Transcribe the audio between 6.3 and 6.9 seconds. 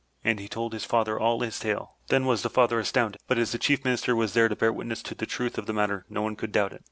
could doubt it.